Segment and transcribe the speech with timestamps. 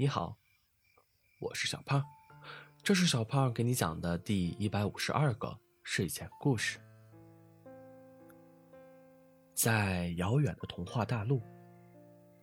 [0.00, 0.38] 你好，
[1.40, 2.04] 我是小胖，
[2.84, 6.78] 这是小胖给你讲的第一百五十二个睡前故事。
[9.54, 11.42] 在遥远的童话大陆，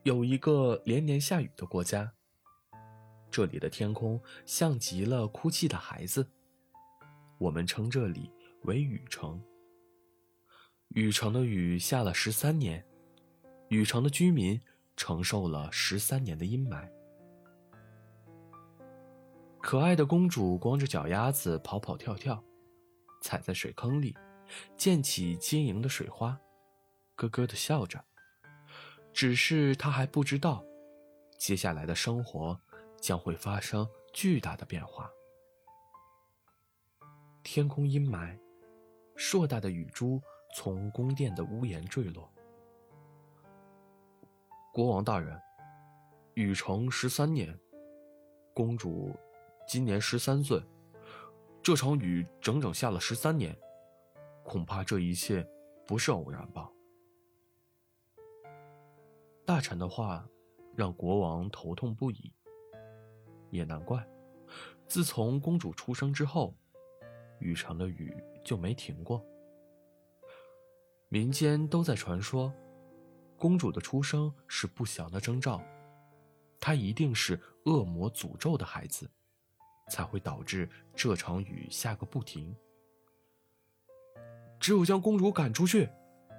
[0.03, 2.11] 有一个连年下雨的国家。
[3.31, 6.29] 这里的天空像极了哭泣的孩子，
[7.37, 8.29] 我们称这里
[8.63, 9.41] 为雨城。
[10.89, 12.85] 雨城的雨下了十三年，
[13.69, 14.59] 雨城的居民
[14.97, 16.85] 承受了十三年的阴霾。
[19.65, 22.41] 可爱的公主光着脚丫子跑跑跳跳，
[23.19, 24.15] 踩在水坑里，
[24.77, 26.39] 溅起晶莹的水花，
[27.15, 27.99] 咯咯的笑着。
[29.11, 30.63] 只是她还不知道，
[31.39, 32.55] 接下来的生活
[33.01, 35.09] 将会发生巨大的变化。
[37.41, 38.37] 天空阴霾，
[39.15, 40.21] 硕大的雨珠
[40.55, 42.31] 从宫殿的屋檐坠落。
[44.71, 45.41] 国王大人，
[46.35, 47.59] 雨城十三年，
[48.53, 49.11] 公主。
[49.67, 50.61] 今年十三岁，
[51.61, 53.57] 这场雨整整下了十三年，
[54.43, 55.45] 恐怕这一切
[55.87, 56.69] 不是偶然吧？
[59.43, 60.27] 大臣的话
[60.75, 62.31] 让国王头痛不已。
[63.49, 64.07] 也难怪，
[64.87, 66.53] 自从公主出生之后，
[67.39, 69.25] 雨城的雨就没停过。
[71.09, 72.53] 民间都在传说，
[73.37, 75.61] 公主的出生是不祥的征兆，
[76.59, 79.09] 她一定是恶魔诅咒的孩子。
[79.87, 82.55] 才会导致这场雨下个不停。
[84.59, 85.89] 只有将公主赶出去，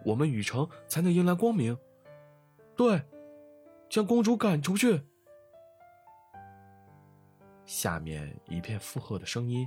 [0.05, 1.77] 我们雨城才能迎来光明。
[2.75, 3.03] 对，
[3.88, 5.00] 将公主赶出去。
[7.64, 9.66] 下面一片附和的声音。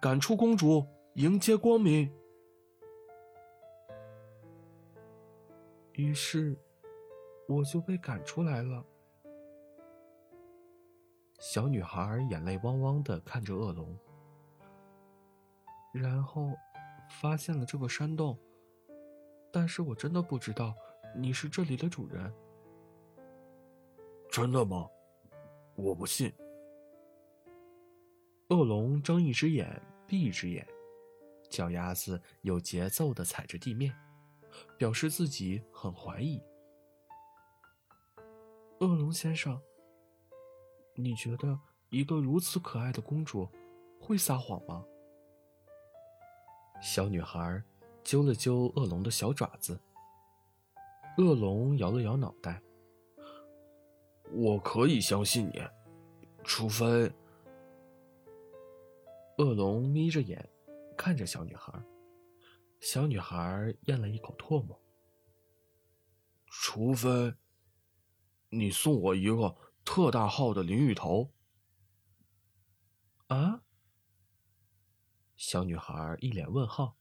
[0.00, 2.12] 赶出公主，迎接光明。
[5.92, 6.58] 于是，
[7.48, 8.84] 我就被赶出来了。
[11.46, 13.94] 小女孩眼泪汪汪的看着恶龙，
[15.92, 16.50] 然后
[17.20, 18.36] 发现了这个山洞。
[19.52, 20.74] 但是我真的不知道
[21.14, 22.32] 你是这里的主人。
[24.30, 24.88] 真的吗？
[25.74, 26.32] 我不信。
[28.48, 30.66] 恶龙睁一只眼闭一只眼，
[31.50, 33.94] 脚丫子有节奏的踩着地面，
[34.78, 36.40] 表示自己很怀疑。
[38.80, 39.60] 恶龙先生。
[40.96, 41.58] 你觉得
[41.90, 43.48] 一个如此可爱的公主
[44.00, 44.84] 会撒谎吗？
[46.80, 47.62] 小女孩
[48.04, 49.80] 揪了揪恶龙的小爪子。
[51.18, 52.62] 恶龙摇了摇脑袋
[54.30, 55.60] ：“我可以相信你，
[56.44, 56.84] 除非……”
[59.38, 60.48] 恶龙眯着眼
[60.96, 61.72] 看着小女孩，
[62.80, 64.80] 小女孩咽了一口唾沫
[66.46, 67.34] ：“除非
[68.50, 71.32] 你送我一个。”特大号的淋浴头。
[73.28, 73.62] 啊！
[75.36, 76.96] 小女孩一脸问号，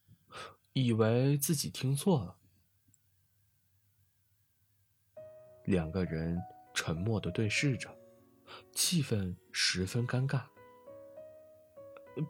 [0.73, 2.37] 以为自己听错了。
[5.65, 6.41] 两个人
[6.73, 7.95] 沉默的对视着，
[8.73, 10.45] 气氛十分尴尬。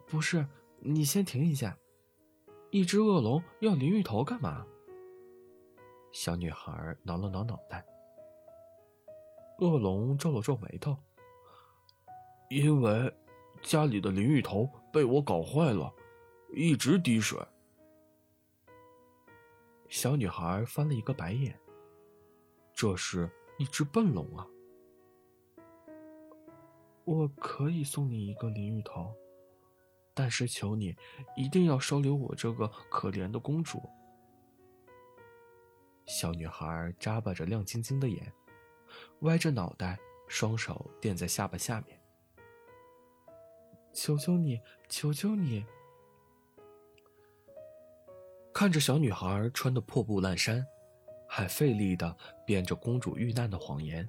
[0.06, 0.46] 不是，
[0.78, 1.76] 你先停一下。
[2.70, 4.66] 一只恶龙要淋浴头干嘛？
[6.12, 7.84] 小女孩挠了挠脑袋。
[9.60, 10.96] 恶龙皱了皱眉头，
[12.50, 13.12] 因为
[13.62, 15.92] 家里的淋浴头被我搞坏了，
[16.52, 17.38] 一直滴水。
[19.88, 21.58] 小女孩翻了一个白眼。
[22.74, 24.44] 这是一只笨龙啊！
[27.04, 29.14] 我可以送你一个淋浴头，
[30.12, 30.96] 但是求你
[31.36, 33.80] 一定要收留我这个可怜的公主。
[36.06, 38.32] 小女孩眨巴着亮晶晶的眼。
[39.24, 39.98] 歪着脑袋，
[40.28, 42.00] 双手垫在下巴下面。
[43.92, 45.64] 求求你，求求你！
[48.52, 50.64] 看着小女孩穿的破布烂衫，
[51.28, 54.06] 还费力的编着公主遇难的谎言，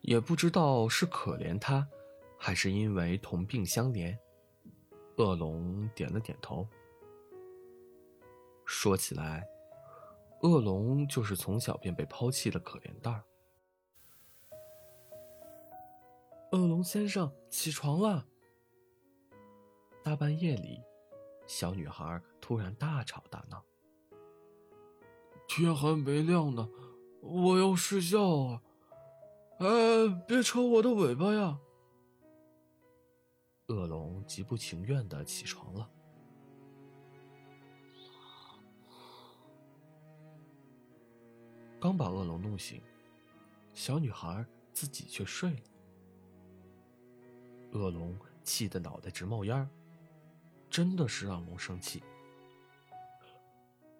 [0.00, 1.86] 也不知道是可怜她，
[2.38, 4.16] 还是因为同病相怜。
[5.18, 6.66] 恶龙点了点头。
[8.64, 9.46] 说起来，
[10.42, 13.22] 恶龙就是从小便被抛弃的可怜蛋儿。
[16.52, 18.26] 恶龙先生，起床了！
[20.02, 20.80] 大半夜里，
[21.46, 23.62] 小女孩突然大吵大闹。
[25.46, 26.66] 天还没亮呢，
[27.20, 28.62] 我要睡觉啊！
[29.58, 31.58] 哎，别扯我的尾巴呀！
[33.66, 35.90] 恶龙极不情愿的起床了。
[41.78, 42.80] 刚把恶龙弄醒，
[43.74, 44.46] 小女孩。
[44.70, 45.67] 自己却睡了。
[47.78, 49.68] 恶龙气得脑袋直冒烟儿，
[50.68, 52.02] 真的是让龙生气。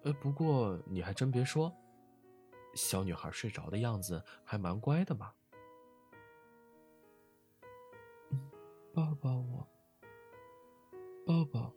[0.03, 1.73] 呃，不过你还真别说，
[2.75, 5.33] 小女孩睡着的样子还蛮乖的嘛。
[8.93, 9.65] 抱抱我，
[11.25, 11.73] 抱抱。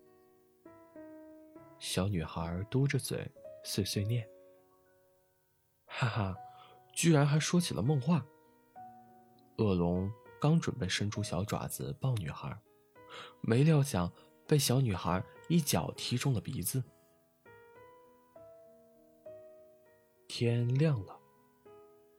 [1.78, 3.30] 小女孩嘟着嘴，
[3.62, 4.28] 碎碎念。
[5.86, 6.36] 哈哈，
[6.92, 8.24] 居然还说起了梦话。
[9.58, 10.10] 恶龙
[10.42, 12.60] 刚准备伸出小爪子抱女孩，
[13.42, 14.12] 没料想
[14.44, 16.82] 被小女孩一脚踢中了鼻子。
[20.26, 21.16] 天亮了，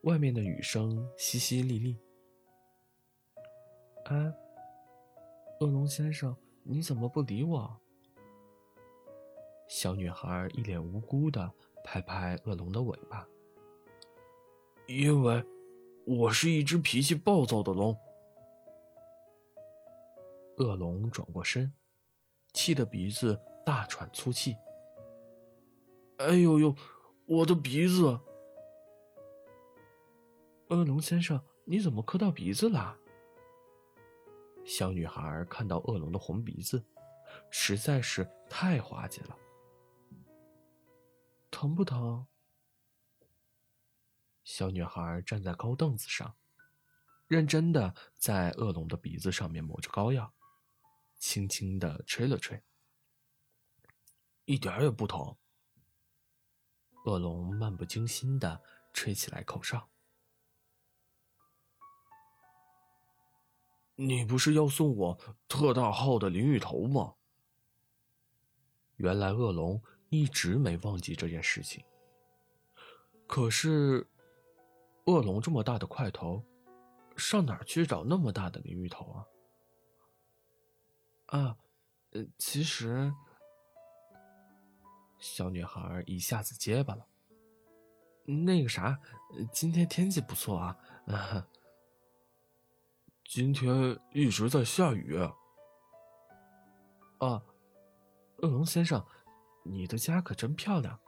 [0.04, 1.98] 外面的雨声淅淅沥沥。
[4.06, 4.34] 哎，
[5.60, 6.34] 恶龙先生，
[6.64, 7.78] 你怎么不理我？
[9.68, 11.52] 小女孩一脸无辜的
[11.84, 13.28] 拍拍恶龙的尾巴。
[14.88, 15.44] 因为，
[16.06, 17.94] 我是一只脾气暴躁的龙。
[20.58, 21.74] 恶龙转过身，
[22.54, 24.56] 气得鼻子大喘粗气。
[26.18, 26.76] 哎呦呦！
[27.26, 28.20] 我的鼻子，
[30.70, 32.98] 恶龙先生，你怎么磕到鼻子了？
[34.66, 36.84] 小女孩看到恶龙的红鼻子，
[37.50, 39.38] 实在是太滑稽了。
[41.50, 42.28] 疼不疼？
[44.44, 46.36] 小女孩站在高凳子上，
[47.28, 50.34] 认真的在恶龙的鼻子上面抹着膏药，
[51.24, 52.62] 轻轻的吹了吹，
[54.44, 55.38] 一点也不疼。
[57.06, 58.62] 恶龙漫不经心的
[58.92, 59.90] 吹起来口哨。
[63.96, 65.18] 你不是要送我
[65.48, 67.16] 特大号的淋浴头吗？
[68.98, 71.82] 原来恶龙一直没忘记这件事情。
[73.26, 74.06] 可是，
[75.06, 76.44] 恶龙这么大的块头，
[77.16, 79.26] 上哪儿去找那么大的淋浴头啊？
[81.34, 81.58] 啊，
[82.12, 83.12] 呃，其实。
[85.20, 87.08] 小女孩一下子结巴了。
[88.26, 89.00] 那个啥，
[89.54, 90.78] 今天天气不错啊。
[93.24, 95.18] 今天一直在下雨。
[97.20, 97.42] 啊，
[98.40, 99.04] 恶龙先生，
[99.64, 101.00] 你的家可真漂亮。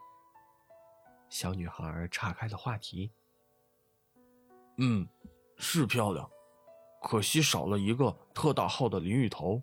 [1.28, 3.12] 小女孩岔开了话题。
[4.78, 5.06] 嗯，
[5.58, 6.30] 是漂亮，
[7.02, 9.62] 可惜少了一个特大号的淋浴头。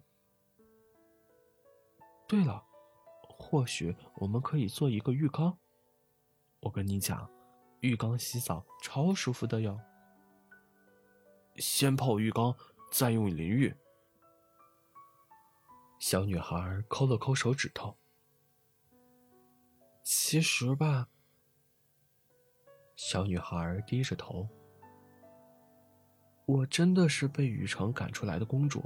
[2.28, 2.64] 对了。
[3.30, 5.58] 或许我们可以做一个浴缸。
[6.62, 7.30] 我跟你讲，
[7.82, 9.80] 浴缸洗澡超舒服的哟。
[11.58, 12.56] 先泡浴缸，
[12.92, 13.76] 再用淋浴。
[16.00, 17.98] 小女孩抠了抠手指头。
[20.04, 21.08] 其实吧，
[22.96, 24.48] 小女孩低着头。
[26.46, 28.84] 我真的是被雨城赶出来的公主。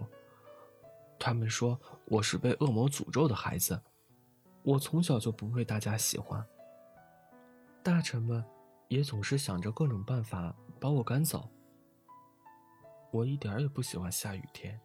[1.20, 3.80] 他们说我是被恶魔诅咒的孩子。
[4.64, 6.46] 我从小就不被大家喜欢，
[7.82, 8.44] 大臣们
[8.90, 11.50] 也总是想着各种办法把我赶走。
[13.12, 14.78] 我一点也不喜欢下雨天，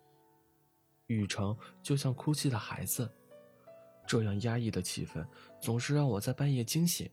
[1.08, 3.10] 雨城就像哭泣的孩子，
[4.06, 5.26] 这样压抑的气氛
[5.60, 7.10] 总是让我在半夜惊醒，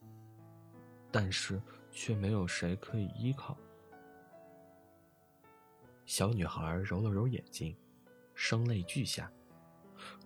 [1.12, 1.60] 但是
[1.92, 3.58] 却没有谁可以依靠。
[6.06, 7.76] 小女孩揉了揉眼睛，
[8.42, 9.30] 声泪俱下，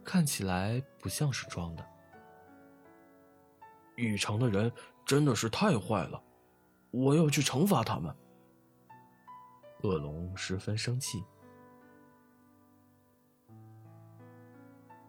[0.03, 1.84] 看起来不像是装的。
[3.96, 4.72] 雨城的人
[5.03, 6.24] 真的是太坏了，
[6.91, 8.15] 我要去惩罚他们。
[9.82, 11.25] 恶龙十分生气。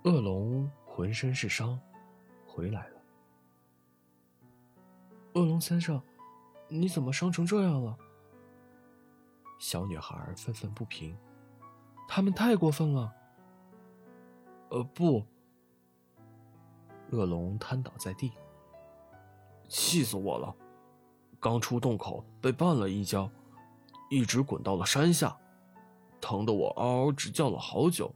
[0.05, 1.79] 恶龙浑身是伤，
[2.47, 3.03] 回来了。
[5.35, 6.03] 恶龙先生，
[6.69, 7.99] 你怎么伤成这样了？
[9.59, 11.15] 小女孩愤愤不平，
[12.09, 13.13] 他们太过分了。
[14.71, 15.25] 呃，不。
[17.11, 18.33] 恶龙瘫倒在地。
[19.69, 20.55] 气死我了！
[21.41, 23.31] 刚出洞口被绊了一跤，
[24.11, 25.37] 一直滚到了山下，
[26.21, 28.15] 疼得我嗷嗷直叫了好久。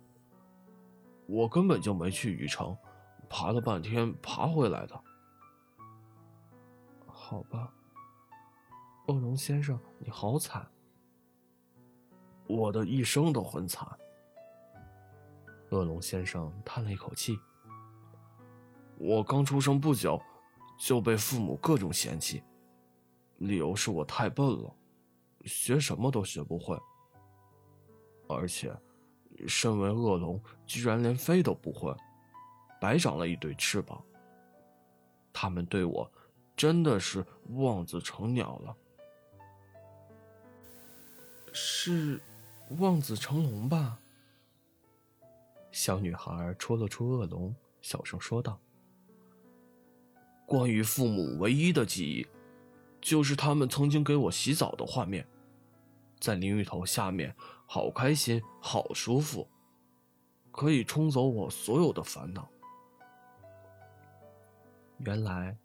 [1.26, 2.76] 我根本就没去雨城，
[3.28, 5.00] 爬了半天爬回来的。
[7.07, 7.73] 好吧，
[9.07, 10.66] 恶龙先生，你好惨。
[12.48, 13.86] 我的一生都很惨。
[15.70, 17.38] 恶龙先生叹了一口气。
[18.96, 20.20] 我刚出生不久。
[20.80, 22.40] 就被父母各种嫌弃，
[23.38, 24.72] 理由是我太笨了，
[25.44, 26.78] 学什么都学不会。
[28.28, 28.72] 而且，
[29.48, 31.92] 身为恶龙，居然连飞都不会，
[32.80, 34.00] 白长了一对翅膀。
[35.32, 36.08] 他们对我
[36.54, 37.26] 真的是
[37.56, 38.76] 望子成鸟了。
[41.52, 42.22] 是
[42.76, 43.98] 望子成龙吧？
[45.70, 48.58] 小女孩戳了戳恶龙，小声说道
[50.44, 52.26] ：“关于父母唯一的记忆，
[53.00, 55.26] 就是他们曾经给我洗澡的画面，
[56.20, 57.34] 在淋浴头下面，
[57.66, 59.48] 好开心，好舒服，
[60.50, 62.48] 可以冲走我所有的烦恼。”
[65.04, 65.56] 原来，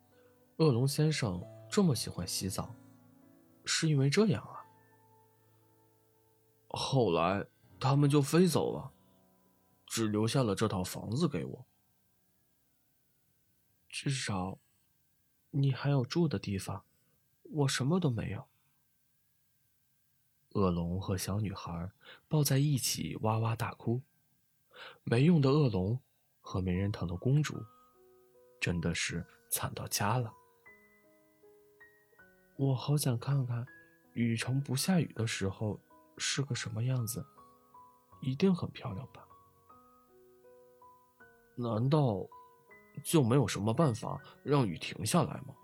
[0.58, 2.74] 恶龙先生这么喜欢洗澡，
[3.66, 4.48] 是因为这样。
[6.74, 7.46] 后来，
[7.80, 8.92] 他们就飞走了。
[9.86, 11.66] 只留下了这套房子给我。
[13.88, 14.58] 至少，
[15.52, 16.84] 你还有住的地方，
[17.44, 18.48] 我什么都没有。
[20.54, 21.92] 恶龙和小女孩
[22.28, 24.02] 抱在一起哇哇大哭。
[25.04, 26.00] 没用的恶龙
[26.42, 27.64] 和没人疼的公主，
[28.60, 30.34] 真的是惨到家了。
[32.58, 33.64] 我好想看看，
[34.14, 35.80] 雨城不下雨的时候
[36.18, 37.26] 是个什么样子，
[38.22, 39.28] 一定很漂亮吧。
[41.56, 42.28] 难道
[43.04, 45.56] 就没有什么办法让雨停下来吗？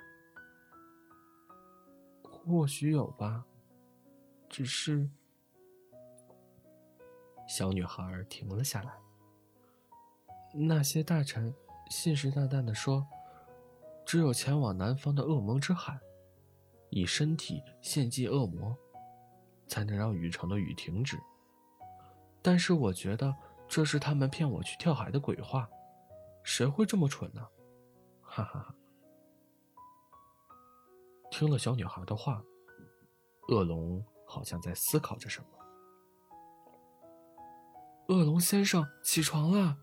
[2.24, 3.46] 或许有吧，
[4.48, 5.10] 只是……
[7.48, 8.94] 小女孩停了下来。
[10.54, 11.54] 那些大臣
[11.90, 13.08] 信誓旦旦的说，
[14.06, 16.00] 只有前往南方的恶魔之海，
[16.90, 18.78] 以身体献祭恶魔，
[19.70, 21.18] 才能让雨城的雨停止。
[22.42, 23.34] 但是我觉得
[23.68, 25.70] 这是他们骗我去跳海的鬼话。
[26.44, 27.46] 谁会这么蠢呢？
[28.22, 28.76] 哈哈哈！
[31.30, 32.42] 听了小女孩的话，
[33.50, 35.48] 恶龙好像在思考着什么。
[38.08, 39.78] 恶龙先生，起床了！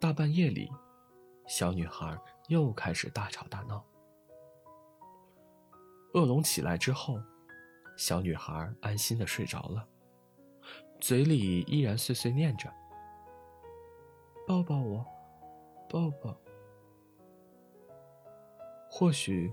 [0.00, 0.68] 大半夜里，
[1.46, 3.84] 小女孩又开始大吵大闹。
[6.14, 7.20] 恶龙起来之后，
[7.96, 9.86] 小女孩安心的睡着了，
[11.00, 12.72] 嘴里依然碎碎念着。
[14.46, 15.06] 抱抱我，
[15.88, 16.36] 抱抱。
[18.90, 19.52] 或许，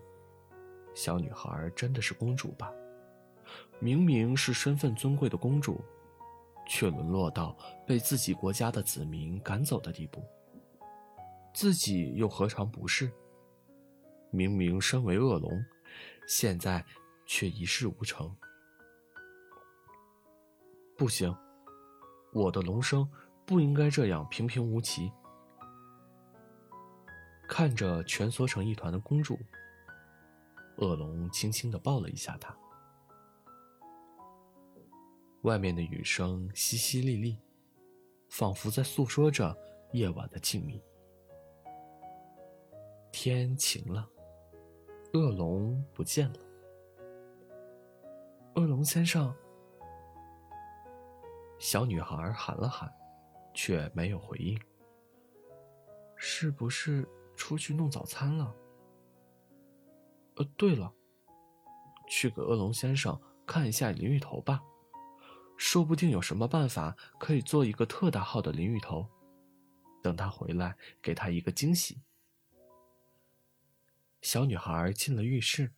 [0.93, 2.73] 小女孩真的是公主吧？
[3.79, 5.83] 明明是身份尊贵的公主，
[6.67, 7.55] 却沦落到
[7.85, 10.23] 被自己国家的子民赶走的地步。
[11.53, 13.11] 自己又何尝不是？
[14.29, 15.51] 明明身为恶龙，
[16.27, 16.85] 现在
[17.33, 18.35] 却一事无成。
[20.97, 21.33] 不行，
[22.33, 23.09] 我的龙生。
[23.45, 25.11] 不应该这样平平无奇。
[27.47, 29.39] 看着蜷缩成一团的公主，
[30.77, 32.55] 恶龙轻轻的抱了一下她。
[35.43, 37.37] 外面的雨声淅淅沥沥，
[38.29, 39.57] 仿佛在诉说着
[39.93, 40.81] 夜晚的静谧。
[43.11, 44.07] 天晴了，
[45.13, 46.50] 恶龙不见了。
[48.61, 49.35] 恶龙先生，
[51.57, 52.93] 小女孩喊了喊。
[53.53, 54.57] 却没有回应。
[56.15, 58.55] 是不是出去弄早餐了？
[60.35, 60.93] 呃，对了，
[62.07, 64.63] 去给恶龙先生看一下淋浴头吧，
[65.57, 69.05] 说不定有什么办法可以做一个特大号的淋浴头，
[70.01, 72.01] 等他回来给他一个惊喜。
[74.21, 75.73] 小女孩进了浴室，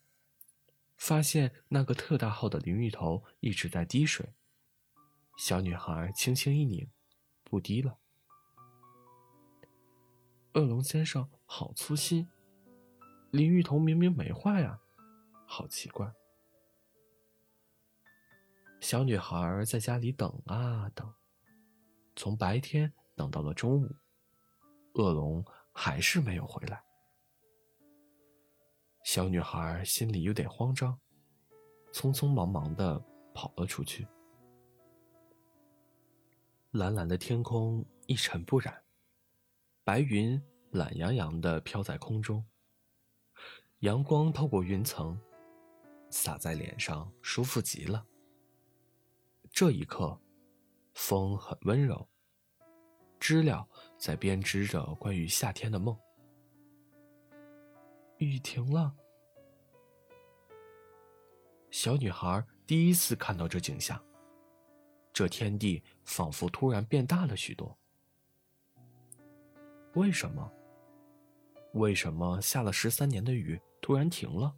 [1.06, 4.34] 发现那个特大号的淋浴头一直在滴水。
[5.36, 6.90] 小女孩轻轻一拧。
[7.44, 8.00] 不滴了，
[10.54, 12.28] 恶龙先生好粗心，
[13.32, 14.80] 淋浴头明明没坏啊，
[15.46, 16.12] 好奇怪。
[18.80, 21.14] 小女孩在家里等啊等，
[22.16, 23.96] 从白天等到了中午，
[24.94, 26.82] 恶龙还是没有回来。
[29.04, 30.98] 小女孩心里有点慌张，
[31.92, 32.98] 匆匆忙忙的
[33.34, 34.08] 跑了出去。
[36.72, 38.82] 蓝蓝的天空一尘不染，
[39.84, 40.42] 白云
[40.72, 42.44] 懒洋洋的飘在空中。
[43.80, 45.20] 阳光透过云层，
[46.10, 48.06] 洒在脸上，舒服极了。
[49.52, 50.18] 这一刻，
[50.94, 52.08] 风很温柔，
[53.20, 53.68] 知了
[53.98, 55.96] 在编织着关于夏天的梦。
[58.24, 58.96] 雨停了，
[61.70, 64.02] 小女孩第一次看到这景象。
[65.12, 67.78] 这天地仿佛突然变大了许多。
[69.94, 70.52] 为什么？
[71.74, 74.56] 为什么下了十三年的雨突然停了？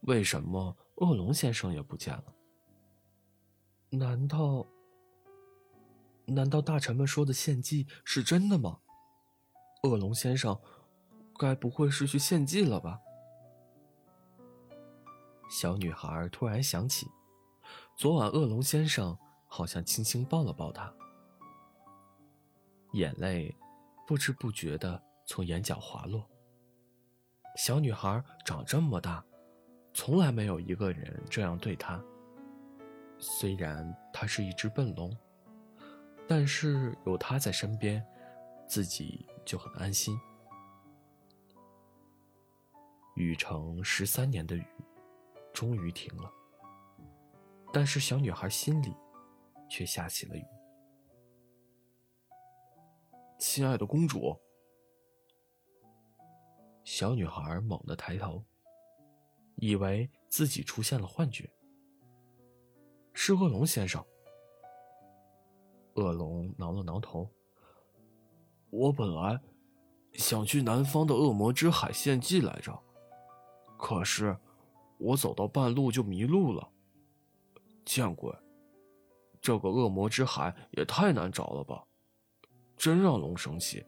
[0.00, 2.34] 为什么恶龙先生也不见了？
[3.90, 4.66] 难道……
[6.24, 8.80] 难道大臣们说的献祭是真的吗？
[9.82, 10.60] 恶龙先生，
[11.38, 13.00] 该不会是去献祭了吧？
[15.50, 17.06] 小女孩突然想起。
[17.94, 20.92] 昨晚恶龙先生好像轻轻抱了抱她，
[22.92, 23.54] 眼泪
[24.06, 26.26] 不知不觉的从眼角滑落。
[27.56, 29.22] 小女孩长这么大，
[29.92, 32.02] 从来没有一个人这样对她。
[33.18, 35.14] 虽然她是一只笨龙，
[36.26, 38.04] 但是有她在身边，
[38.66, 40.18] 自己就很安心。
[43.14, 44.66] 雨成十三年的雨，
[45.52, 46.32] 终于停了。
[47.72, 48.94] 但是小女孩心里，
[49.68, 50.44] 却下起了雨。
[53.38, 54.36] 亲爱的公主，
[56.84, 58.42] 小女孩猛地抬头，
[59.56, 61.50] 以为自己出现了幻觉。
[63.12, 64.04] 是恶龙先生。
[65.94, 67.28] 恶龙挠了挠头。
[68.70, 69.38] 我本来
[70.14, 72.82] 想去南方的恶魔之海献祭来着。
[73.82, 74.38] 可是，
[74.96, 76.70] 我走到半路就迷路了。
[77.84, 78.32] 见鬼！
[79.40, 81.84] 这个恶魔之海也太难找了吧，
[82.76, 83.84] 真让龙生气。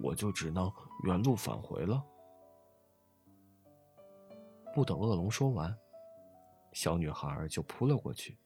[0.00, 0.72] 我就只能
[1.02, 2.00] 原路返回了。
[4.72, 5.76] 不等恶龙说完，
[6.72, 8.38] 小女孩就扑了过去。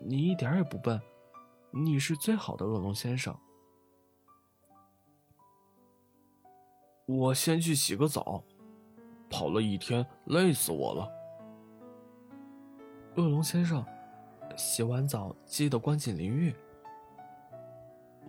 [0.00, 0.98] 你一点也不笨，
[1.70, 3.38] 你是最好的恶龙先生。
[7.06, 8.42] 我先去洗个澡，
[9.30, 11.08] 跑了一天，累死我了。
[13.14, 13.84] 恶龙先生，
[14.56, 16.54] 洗完澡记得关紧淋浴。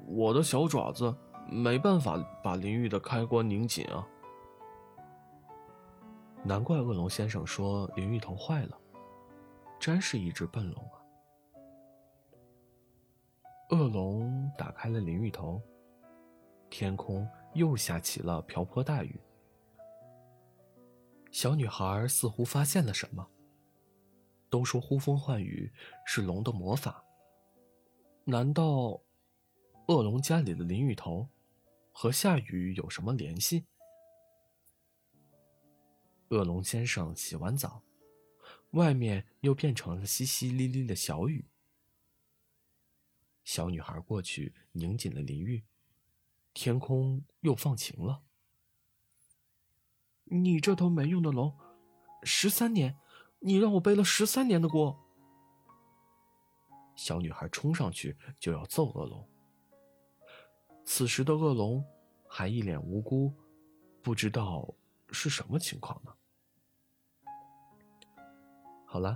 [0.05, 1.13] 我的小爪子
[1.50, 4.07] 没办法把淋浴的开关拧紧啊。
[6.43, 8.77] 难怪恶龙先生说淋浴头坏了，
[9.79, 11.01] 真是一只笨龙啊！
[13.72, 15.60] 恶龙打开了淋浴头，
[16.69, 17.27] 天空。
[17.57, 19.19] 又下起了瓢泼大雨。
[21.31, 23.27] 小女孩似乎发现了什么。
[24.49, 25.69] 都说呼风唤雨
[26.05, 27.03] 是龙的魔法，
[28.23, 29.01] 难道
[29.88, 31.27] 恶龙家里的淋浴头
[31.91, 33.65] 和下雨有什么联系？
[36.29, 37.84] 恶龙先生洗完澡，
[38.71, 41.45] 外面又变成了淅淅沥沥的小雨。
[43.43, 45.62] 小女孩过去拧紧了淋浴。
[46.60, 48.24] 天空又放晴了。
[50.24, 51.56] 你这头没用的龙，
[52.24, 52.98] 十三年，
[53.38, 54.98] 你让我背了十三年的锅。
[56.96, 59.30] 小女孩冲上去就要揍恶龙。
[60.84, 61.86] 此时的恶龙
[62.28, 63.32] 还一脸无辜，
[64.02, 64.74] 不知道
[65.12, 66.12] 是什么情况呢。
[68.88, 69.15] 好了，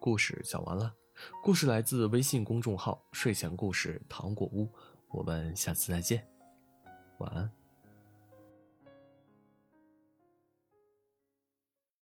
[0.00, 0.96] 故事讲完了。
[1.42, 4.72] 故事来自微信公众号“睡前故事糖果屋”，
[5.12, 6.29] 我们下次再见。
[7.20, 7.59] 晚安。